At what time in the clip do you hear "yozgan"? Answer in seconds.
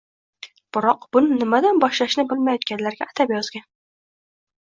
3.35-3.67